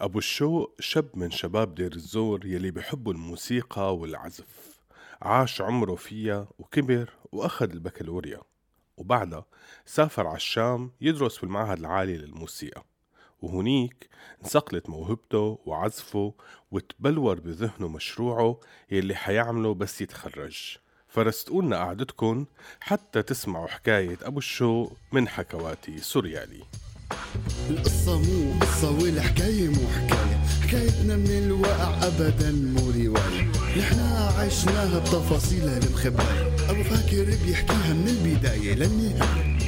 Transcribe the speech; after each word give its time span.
أبو 0.00 0.18
الشوق 0.18 0.74
شاب 0.80 1.08
من 1.14 1.30
شباب 1.30 1.74
دير 1.74 1.92
الزور 1.92 2.46
يلي 2.46 2.70
بحبوا 2.70 3.12
الموسيقى 3.12 3.96
والعزف. 3.96 4.80
عاش 5.22 5.60
عمره 5.60 5.94
فيها 5.94 6.48
وكبر 6.58 7.10
وأخذ 7.32 7.70
البكالوريا. 7.70 8.40
وبعدها 8.96 9.44
سافر 9.86 10.26
على 10.26 10.36
الشام 10.36 10.90
يدرس 11.00 11.36
في 11.36 11.44
المعهد 11.44 11.78
العالي 11.78 12.16
للموسيقى. 12.16 12.84
وهنيك 13.42 14.08
انصقلت 14.44 14.90
موهبته 14.90 15.58
وعزفه 15.66 16.34
وتبلور 16.70 17.40
بذهنه 17.40 17.88
مشروعه 17.88 18.60
يلي 18.90 19.14
حيعمله 19.14 19.74
بس 19.74 20.00
يتخرج. 20.00 20.76
فرستقولنا 21.08 21.76
قعدتكن 21.76 22.46
حتى 22.80 23.22
تسمعوا 23.22 23.66
حكاية 23.68 24.18
أبو 24.22 24.38
الشوق 24.38 24.96
من 25.12 25.28
حكواتي 25.28 25.98
سوريالي. 25.98 26.64
القصة 27.70 28.18
مو 28.18 28.60
قصة 28.60 28.90
والحكاية 29.02 29.68
مو 29.68 29.88
حكاية. 29.88 30.40
حكايتنا 30.62 31.16
من 31.16 31.30
الواقع 31.30 32.06
أبدا 32.06 32.52
مو 32.52 32.90
رواية. 32.90 33.52
نحنا 33.78 34.30
عشناها 34.38 34.98
بتفاصيلها 34.98 35.78
المخبأة 35.78 36.70
أبو 36.70 36.82
فاكر 36.82 37.24
بيحكيها 37.46 37.94
من 37.94 38.08
البداية 38.08 38.74
للنهاية. 38.74 39.58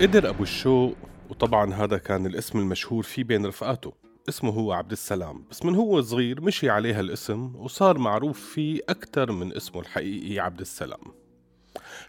قدر 0.00 0.28
أبو 0.28 0.42
الشوق 0.42 0.94
وطبعا 1.30 1.74
هذا 1.74 1.98
كان 1.98 2.26
الاسم 2.26 2.58
المشهور 2.58 3.02
فيه 3.02 3.24
بين 3.24 3.46
رفقاته. 3.46 3.92
اسمه 4.28 4.50
هو 4.50 4.72
عبد 4.72 4.92
السلام. 4.92 5.44
بس 5.50 5.64
من 5.64 5.74
هو 5.74 6.00
صغير 6.00 6.40
مشي 6.40 6.70
عليها 6.70 7.00
الاسم 7.00 7.52
وصار 7.56 7.98
معروف 7.98 8.40
فيه 8.40 8.80
أكثر 8.88 9.32
من 9.32 9.56
اسمه 9.56 9.80
الحقيقي 9.80 10.40
عبد 10.40 10.60
السلام. 10.60 11.00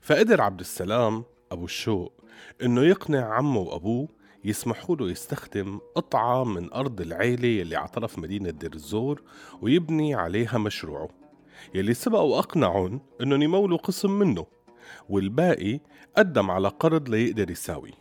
فقدر 0.02 0.42
عبد 0.42 0.60
السلام 0.60 1.24
أبو 1.52 1.66
الشوق 1.66 2.14
إنه 2.64 2.82
يقنع 2.82 3.34
عمه 3.34 3.60
وأبوه 3.60 4.08
يسمحوا 4.46 4.96
له 4.96 5.12
يستخدم 5.12 5.80
قطعة 5.96 6.44
من 6.44 6.74
أرض 6.74 7.02
العيلة 7.02 7.48
يلي 7.48 7.76
على 7.76 7.88
طرف 7.88 8.20
مدينة 8.20 8.50
دير 8.50 8.74
الزور 8.74 9.22
ويبني 9.62 10.16
عليها 10.16 10.58
مشروعه. 10.58 11.10
يلي 11.76 11.94
سبق 11.94 12.20
وأقنعهم 12.20 13.02
إنهم 13.22 13.42
يمولوا 13.42 13.78
قسم 13.78 14.12
منه 14.12 14.46
والباقي 15.10 15.80
قدم 16.18 16.52
على 16.52 16.68
قرض 16.68 17.10
ليقدر 17.10 17.52
يساوي. 17.52 17.92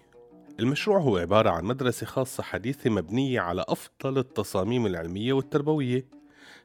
المشروع 0.61 0.99
هو 0.99 1.17
عبارة 1.17 1.51
عن 1.51 1.65
مدرسة 1.65 2.07
خاصة 2.07 2.43
حديثة 2.43 2.91
مبنية 2.91 3.41
على 3.41 3.65
أفضل 3.69 4.19
التصاميم 4.19 4.87
العلمية 4.87 5.33
والتربوية 5.33 6.07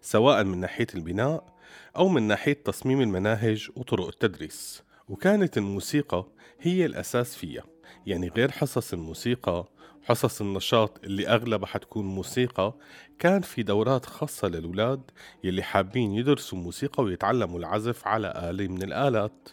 سواء 0.02 0.44
من 0.44 0.58
ناحية 0.58 0.88
البناء 0.96 1.54
أو 1.98 2.08
من 2.08 2.24
ناحية 2.24 2.54
تصميم 2.54 3.02
المناهج 3.02 3.70
وطرق 3.76 4.08
التدريس. 4.08 4.84
وكانت 5.10 5.58
الموسيقى 5.58 6.26
هي 6.60 6.86
الأساس 6.86 7.36
فيها. 7.36 7.64
يعني 8.06 8.28
غير 8.28 8.52
حصص 8.52 8.94
الموسيقى 8.94 9.66
حصص 10.04 10.42
النشاط 10.42 11.04
اللي 11.04 11.28
أغلبها 11.28 11.68
حتكون 11.68 12.06
موسيقى 12.06 12.74
كان 13.20 13.42
في 13.42 13.64
دورات 13.64 14.06
خاصة 14.06 14.48
للولاد 14.48 15.02
يلي 15.44 15.64
حابين 15.64 16.12
يدرسوا 16.12 16.58
موسيقى 16.58 17.04
ويتعلموا 17.04 17.60
العزف 17.60 18.08
على 18.08 18.50
آلة 18.50 18.68
من 18.68 18.84
الآلات. 18.84 19.50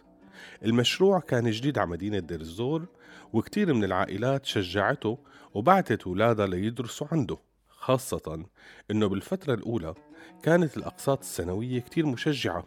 المشروع 0.64 1.20
كان 1.20 1.50
جديد 1.50 1.78
على 1.78 1.90
مدينة 1.90 2.18
دير 2.18 2.40
الزور 2.40 2.86
وكتير 3.32 3.74
من 3.74 3.84
العائلات 3.84 4.46
شجعته 4.46 5.18
وبعتت 5.54 6.06
ولادها 6.06 6.46
ليدرسوا 6.46 7.06
عنده 7.12 7.38
خاصة 7.68 8.44
إنه 8.90 9.06
بالفترة 9.06 9.54
الأولى 9.54 9.94
كانت 10.42 10.76
الأقساط 10.76 11.18
السنوية 11.18 11.80
كتير 11.80 12.06
مشجعة 12.06 12.64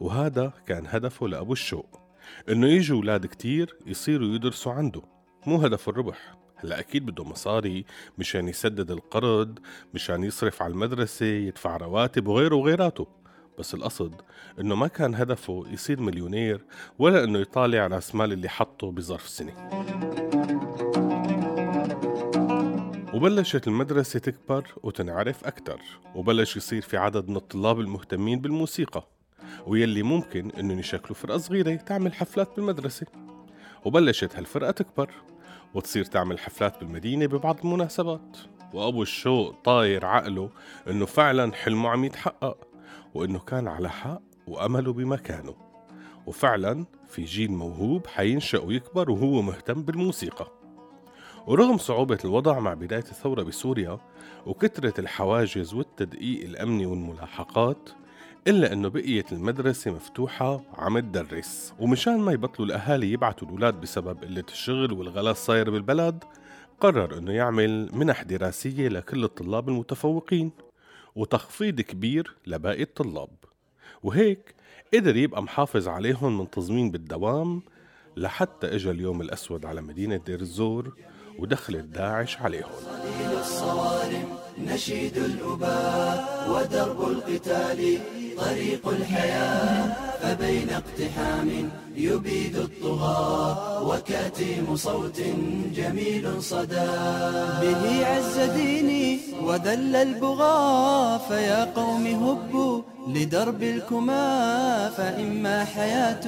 وهذا 0.00 0.52
كان 0.66 0.86
هدفه 0.86 1.28
لأبو 1.28 1.52
الشوق. 1.52 2.07
إنه 2.48 2.66
يجوا 2.66 2.98
ولاد 2.98 3.26
كتير 3.26 3.76
يصيروا 3.86 4.34
يدرسوا 4.34 4.72
عنده. 4.72 5.02
مو 5.46 5.56
هدف 5.56 5.88
الربح. 5.88 6.34
هلا 6.56 6.80
أكيد 6.80 7.06
بده 7.06 7.24
مصاري 7.24 7.84
مشان 8.18 8.48
يسدد 8.48 8.90
القرض 8.90 9.58
مشان 9.94 10.24
يصرف 10.24 10.62
على 10.62 10.72
المدرسة 10.72 11.26
يدفع 11.26 11.76
رواتب 11.76 12.26
وغيره 12.26 12.56
وغيراته. 12.56 13.06
بس 13.58 13.74
القصد 13.74 14.14
إنه 14.60 14.74
ما 14.74 14.86
كان 14.86 15.14
هدفه 15.14 15.64
يصير 15.68 16.00
مليونير 16.00 16.64
ولا 16.98 17.24
إنه 17.24 17.38
يطالع 17.38 17.86
راس 17.86 18.14
مال 18.14 18.32
اللي 18.32 18.48
حطه 18.48 18.92
بظرف 18.92 19.28
سنة. 19.28 19.52
وبلشت 23.14 23.68
المدرسة 23.68 24.18
تكبر 24.18 24.74
وتنعرف 24.82 25.44
أكتر 25.44 25.80
وبلش 26.14 26.56
يصير 26.56 26.82
في 26.82 26.96
عدد 26.96 27.28
من 27.28 27.36
الطلاب 27.36 27.80
المهتمين 27.80 28.40
بالموسيقى. 28.40 29.17
ويلي 29.66 30.02
ممكن 30.02 30.50
إنه 30.50 30.78
يشكلوا 30.78 31.14
فرقة 31.14 31.38
صغيرة 31.38 31.74
تعمل 31.74 32.12
حفلات 32.14 32.48
بالمدرسة. 32.56 33.06
وبلشت 33.84 34.36
هالفرقة 34.36 34.70
تكبر 34.70 35.10
وتصير 35.74 36.04
تعمل 36.04 36.38
حفلات 36.38 36.80
بالمدينة 36.80 37.26
ببعض 37.26 37.58
المناسبات. 37.64 38.36
وأبو 38.74 39.02
الشوق 39.02 39.54
طاير 39.64 40.06
عقله 40.06 40.50
إنه 40.90 41.06
فعلا 41.06 41.52
حلمه 41.52 41.88
عم 41.88 42.04
يتحقق 42.04 42.58
وإنه 43.14 43.38
كان 43.38 43.68
على 43.68 43.90
حق 43.90 44.22
وأمله 44.46 44.92
بمكانه. 44.92 45.54
وفعلا 46.26 46.84
في 47.08 47.24
جيل 47.24 47.52
موهوب 47.52 48.06
حينشأ 48.06 48.58
ويكبر 48.58 49.10
وهو 49.10 49.42
مهتم 49.42 49.82
بالموسيقى. 49.82 50.52
ورغم 51.46 51.78
صعوبة 51.78 52.18
الوضع 52.24 52.58
مع 52.58 52.74
بداية 52.74 52.98
الثورة 52.98 53.42
بسوريا 53.42 53.98
وكثرة 54.46 55.00
الحواجز 55.00 55.74
والتدقيق 55.74 56.44
الأمني 56.44 56.86
والملاحقات 56.86 57.90
إلا 58.46 58.72
إنه 58.72 58.88
بقيت 58.88 59.32
المدرسة 59.32 59.90
مفتوحة 59.90 60.62
وعم 60.72 60.98
تدرس. 60.98 61.74
ومشان 61.78 62.18
ما 62.18 62.32
يبطلوا 62.32 62.66
الأهالي 62.66 63.12
يبعتوا 63.12 63.48
الأولاد 63.48 63.74
بسبب 63.80 64.24
قلة 64.24 64.44
الشغل 64.48 64.92
والغلاء 64.92 65.32
الصاير 65.32 65.70
بالبلد 65.70 66.24
قرر 66.80 67.18
إنه 67.18 67.32
يعمل 67.32 67.88
منح 67.92 68.22
دراسية 68.22 68.88
لكل 68.88 69.24
الطلاب 69.24 69.68
المتفوقين 69.68 70.50
وتخفيض 71.14 71.80
كبير 71.80 72.36
لباقي 72.46 72.82
الطلاب. 72.82 73.28
وهيك 74.02 74.54
قدر 74.94 75.16
يبقى 75.16 75.42
محافظ 75.42 75.88
عليهم 75.88 76.38
من 76.38 76.50
تظمين 76.50 76.90
بالدوام 76.90 77.62
لحتى 78.16 78.74
اجى 78.74 78.90
اليوم 78.90 79.20
الأسود 79.20 79.66
على 79.66 79.82
مدينة 79.82 80.16
دير 80.16 80.40
الزور 80.40 80.96
ودخلت 81.38 81.84
داعش 81.84 82.36
عليهم. 82.36 82.70
الصوارم 83.40 84.28
نشيد 84.58 85.16
الأباء 85.16 86.50
ودرب 86.50 87.08
القتال. 87.08 87.98
طريق 88.40 88.88
الحياة 88.88 89.86
فبين 90.22 90.68
اقتحام 90.70 91.70
يبيد 91.96 92.56
الطغاة 92.56 93.82
وكاتم 93.82 94.76
صوت 94.76 95.20
جميل 95.74 96.42
صدى. 96.42 96.90
به 97.62 98.06
عز 98.06 98.38
ديني 98.56 99.18
وذل 99.42 99.96
البغاة 99.96 101.18
فيا 101.18 101.64
قوم 101.64 102.06
هبوا 102.06 102.82
لدرب 103.08 103.62
الكما 103.62 104.24
فإما 104.96 105.64
حياة 105.64 106.24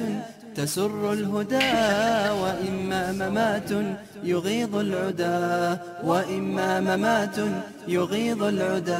تسر 0.55 1.13
الهدى 1.13 1.71
وإما 2.41 3.11
ممات 3.11 3.69
يغيظ 4.23 4.75
العدا 4.75 5.79
وإما 6.03 6.79
ممات 6.79 7.37
يغيظ 7.87 8.43
العدا 8.43 8.99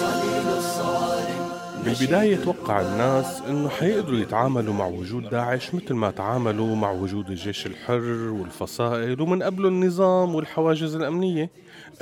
صليل 0.00 0.46
الصارم 0.58 1.51
بالبداية 1.84 2.36
توقع 2.36 2.80
الناس 2.80 3.40
إنه 3.40 3.68
حيقدروا 3.68 4.18
يتعاملوا 4.18 4.74
مع 4.74 4.86
وجود 4.86 5.28
داعش 5.28 5.74
مثل 5.74 5.94
ما 5.94 6.10
تعاملوا 6.10 6.76
مع 6.76 6.90
وجود 6.90 7.30
الجيش 7.30 7.66
الحر 7.66 8.30
والفصائل 8.30 9.20
ومن 9.20 9.42
قبله 9.42 9.68
النظام 9.68 10.34
والحواجز 10.34 10.94
الأمنية. 10.94 11.50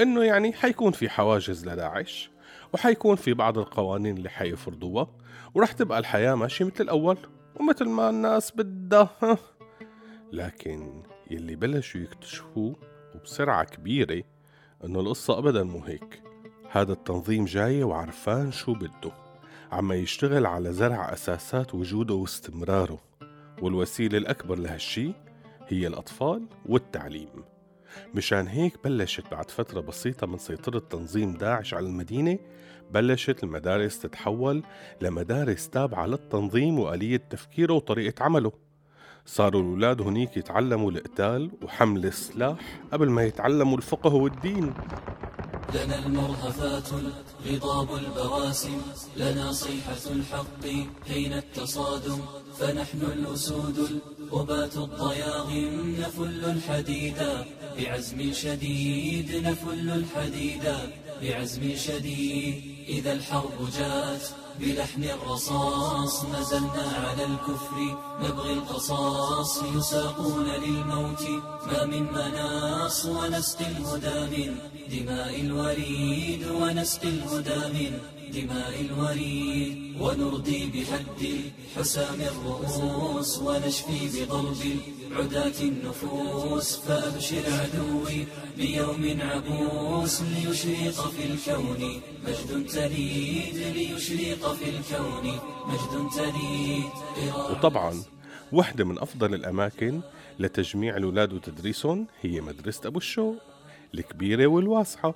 إنه 0.00 0.24
يعني 0.24 0.52
حيكون 0.52 0.92
في 0.92 1.08
حواجز 1.08 1.68
لداعش 1.68 2.30
وحيكون 2.72 3.16
في 3.16 3.34
بعض 3.34 3.58
القوانين 3.58 4.16
اللي 4.16 4.28
حيفرضوها 4.28 5.08
ورح 5.54 5.72
تبقى 5.72 5.98
الحياة 5.98 6.34
ماشية 6.34 6.64
مثل 6.64 6.84
الأول 6.84 7.18
ومثل 7.60 7.88
ما 7.88 8.10
الناس 8.10 8.52
بدها. 8.56 9.10
لكن 10.32 11.02
يلي 11.30 11.56
بلشوا 11.56 12.00
يكتشفوه 12.00 12.76
وبسرعة 13.14 13.64
كبيرة 13.64 14.22
إنه 14.84 15.00
القصة 15.00 15.38
ابدا 15.38 15.62
مو 15.62 15.84
هيك. 15.84 16.22
هذا 16.70 16.92
التنظيم 16.92 17.44
جاي 17.44 17.82
وعرفان 17.82 18.52
شو 18.52 18.74
بده. 18.74 19.29
عم 19.72 19.92
يشتغل 19.92 20.46
على 20.46 20.72
زرع 20.72 21.12
أساسات 21.12 21.74
وجوده 21.74 22.14
واستمراره 22.14 22.98
والوسيلة 23.62 24.18
الأكبر 24.18 24.58
لهالشي 24.58 25.12
هي 25.68 25.86
الأطفال 25.86 26.46
والتعليم. 26.66 27.28
مشان 28.14 28.46
هيك 28.46 28.84
بلشت 28.84 29.24
بعد 29.30 29.50
فترة 29.50 29.80
بسيطة 29.80 30.26
من 30.26 30.38
سيطرة 30.38 30.78
تنظيم 30.78 31.32
داعش 31.32 31.74
على 31.74 31.86
المدينة 31.86 32.38
بلشت 32.90 33.44
المدارس 33.44 33.98
تتحول 33.98 34.62
لمدارس 35.00 35.68
تابعة 35.68 36.06
للتنظيم 36.06 36.78
وآلية 36.78 37.16
تفكيره 37.30 37.72
وطريقة 37.72 38.24
عمله. 38.24 38.52
صاروا 39.26 39.62
الأولاد 39.62 40.02
هنيك 40.02 40.36
يتعلموا 40.36 40.90
القتال 40.90 41.50
وحمل 41.62 42.06
السلاح 42.06 42.80
قبل 42.92 43.10
ما 43.10 43.24
يتعلموا 43.24 43.76
الفقه 43.76 44.14
والدين. 44.14 44.74
لنا 45.74 45.98
المرهفات 45.98 46.88
غضاب 47.46 47.94
البواسم 47.94 48.80
لنا 49.16 49.52
صيحة 49.52 50.04
الحق 50.10 50.64
حين 51.08 51.32
التصادم 51.32 52.18
فنحن 52.58 53.02
الأسود 53.02 54.00
وبات 54.32 54.76
الضياغم 54.76 55.96
نفل 55.98 56.44
الحديدا 56.44 57.46
بعزم 57.78 58.32
شديد 58.32 59.46
نفل 59.46 59.90
الحديدا 59.90 60.78
بعزم 61.22 61.76
شديد. 61.76 62.64
إذا 62.88 63.12
الحرب 63.12 63.68
جاءت 63.78 64.34
بلحن 64.60 65.04
الرصاص 65.04 66.24
نزلنا 66.24 66.86
على 67.04 67.24
الكفر 67.24 67.76
نبغي 68.22 68.52
القصاص 68.52 69.62
يساقون 69.76 70.44
للموت. 70.44 71.22
ما 71.66 71.84
من 71.84 72.02
مناص 72.12 73.06
ونسقي 73.06 73.66
الهدى 73.66 74.18
من 74.36 74.56
دماء 74.92 75.40
الوريد 75.40 76.46
ونسقي 76.60 77.08
الهدى 77.08 77.60
من 77.78 77.98
دماء 78.34 78.80
الوريد 78.80 80.00
ونرضي 80.00 80.70
بحد 80.74 81.22
حسام 81.76 82.20
الرؤوس 82.20 83.38
ونشفي 83.38 84.00
بضرب 84.24 84.62
عداة 85.12 85.60
النفوس 85.60 86.76
فأبشر 86.76 87.42
عدوي 87.46 88.26
بيوم 88.56 89.20
عبوس 89.20 90.22
ليشرق 90.22 91.10
في 91.10 91.24
الكون 91.32 92.02
مجد 92.24 92.66
تليد 92.66 93.56
ليشرق 93.76 94.54
في 94.54 94.70
الكون 94.70 95.26
مجد 95.66 96.10
تليد. 96.16 96.90
وطبعا 97.50 98.02
واحدة 98.52 98.84
من 98.84 98.98
أفضل 98.98 99.34
الأماكن 99.34 100.00
لتجميع 100.38 100.96
الأولاد 100.96 101.32
وتدريسهم 101.32 102.06
هي 102.20 102.40
مدرسة 102.40 102.80
أبو 102.86 102.98
الشوق 102.98 103.36
الكبيرة 103.94 104.46
والواسعة. 104.46 105.14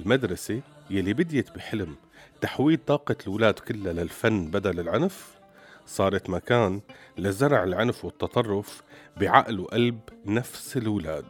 المدرسة 0.00 0.60
يلي 0.90 1.12
بديت 1.14 1.50
بحلم 1.50 1.96
تحويل 2.40 2.78
طاقة 2.86 3.16
الأولاد 3.20 3.54
كلها 3.54 3.92
للفن 3.92 4.50
بدل 4.50 4.80
العنف 4.80 5.38
صارت 5.86 6.30
مكان 6.30 6.80
لزرع 7.18 7.64
العنف 7.64 8.04
والتطرف 8.04 8.82
بعقل 9.16 9.60
وقلب 9.60 10.00
نفس 10.26 10.76
الأولاد 10.76 11.24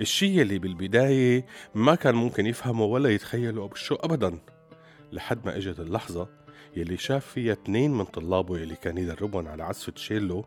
الشي 0.00 0.42
اللي 0.42 0.58
بالبداية 0.58 1.46
ما 1.74 1.94
كان 1.94 2.14
ممكن 2.14 2.46
يفهمه 2.46 2.84
ولا 2.84 3.08
يتخيله 3.08 3.64
أبو 3.64 3.74
الشو 3.74 3.94
أبدا 3.94 4.38
لحد 5.12 5.46
ما 5.46 5.56
إجت 5.56 5.80
اللحظة 5.80 6.28
يلي 6.76 6.96
شاف 6.96 7.26
فيها 7.26 7.52
اتنين 7.52 7.90
من 7.90 8.04
طلابه 8.04 8.58
يلي 8.58 8.76
كان 8.76 8.98
يدربهم 8.98 9.48
على 9.48 9.62
عزف 9.62 9.90
تشيلو 9.90 10.44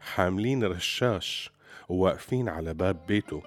حاملين 0.00 0.64
رشاش 0.64 1.50
وواقفين 1.88 2.48
على 2.48 2.74
باب 2.74 3.06
بيته. 3.06 3.42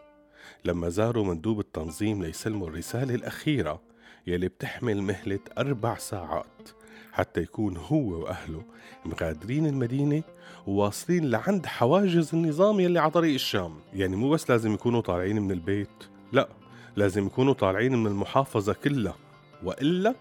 لما 0.65 0.89
زاروا 0.89 1.25
مندوب 1.25 1.59
التنظيم 1.59 2.23
ليسلموا 2.23 2.67
الرسالة 2.67 3.15
الأخيرة 3.15 3.81
يلي 4.27 4.47
بتحمل 4.47 5.01
مهلة 5.01 5.39
أربع 5.57 5.97
ساعات 5.97 6.69
حتى 7.11 7.41
يكون 7.41 7.77
هو 7.77 8.23
وأهله 8.23 8.63
مغادرين 9.05 9.65
المدينة 9.65 10.23
وواصلين 10.67 11.29
لعند 11.29 11.65
حواجز 11.65 12.35
النظام 12.35 12.79
يلي 12.79 12.99
على 12.99 13.11
طريق 13.11 13.33
الشام. 13.33 13.75
يعني 13.93 14.15
مو 14.15 14.29
بس 14.29 14.49
لازم 14.49 14.73
يكونوا 14.73 15.01
طالعين 15.01 15.41
من 15.41 15.51
البيت 15.51 16.03
لا 16.31 16.49
لازم 16.95 17.25
يكونوا 17.25 17.53
طالعين 17.53 17.95
من 17.95 18.07
المحافظة 18.07 18.73
كلها 18.73 19.15
وإلا 19.63 20.15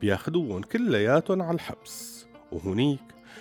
بياخدوهم 0.00 0.62
كلياتهم 0.62 1.42
على 1.42 1.54
الحبس. 1.54 2.26
وهنيك 2.52 3.00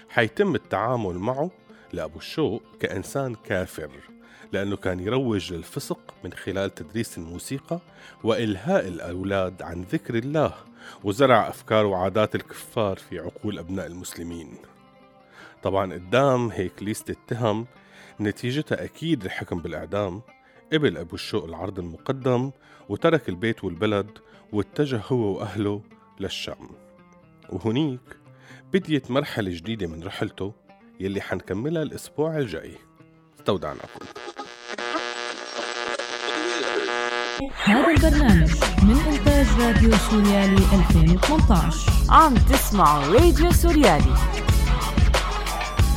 حيتم 0.10 0.56
التعامل 0.56 1.14
معه 1.14 1.52
لأبو 1.94 2.18
الشوق 2.18 2.64
كإنسان 2.80 3.36
كافر. 3.36 3.90
لأنه 4.54 4.76
كان 4.76 5.00
يروج 5.00 5.54
للفسق 5.54 6.14
من 6.24 6.34
خلال 6.34 6.76
تدريس 6.76 7.18
الموسيقى 7.18 7.80
وإلهاء 8.24 8.88
الأولاد 8.88 9.62
عن 9.62 9.82
ذكر 9.82 10.16
الله 10.16 10.54
وزرع 11.04 11.50
أفكار 11.50 11.86
وعادات 11.86 12.36
الكفار 12.36 12.98
في 12.98 13.20
عقول 13.20 13.60
أبناء 13.60 13.88
المسلمين. 13.88 14.58
طبعا 15.64 15.94
قدام 15.94 16.48
هيك 16.48 16.84
ليست 16.84 17.10
التهم 17.10 17.68
نتيجتها 18.22 18.84
أكيد 18.84 19.26
الحكم 19.26 19.60
بالإعدام. 19.60 20.22
قبل 20.74 20.98
أبو 20.98 21.16
الشوق 21.16 21.44
العرض 21.44 21.80
المقدم 21.80 22.52
وترك 22.90 23.30
البيت 23.30 23.64
والبلد 23.64 24.10
واتجه 24.52 25.02
هو 25.08 25.38
وأهله 25.38 25.82
للشام. 26.20 26.70
وهنيك 27.50 28.18
بديت 28.74 29.12
مرحلة 29.12 29.52
جديدة 29.52 29.88
من 29.88 30.04
رحلته 30.04 30.54
يلي 31.00 31.22
حنكملها 31.22 31.84
الأسبوع 31.84 32.38
الجاي. 32.38 32.76
استودعناكم. 33.40 34.06
هذا 37.42 37.88
البرنامج 37.88 38.52
من 38.84 38.98
إنتاج 39.08 39.48
راديو 39.60 39.98
سوريالي 40.10 40.66
2018 40.74 41.92
عم 42.10 42.36
تسمعوا 42.36 43.14
راديو 43.14 43.52
سوريالي. 43.52 44.16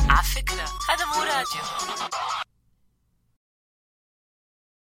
على 0.09 0.23
فكرة 0.23 0.65
هذا 0.89 1.05
مو 1.05 1.23
راديو. 1.23 1.61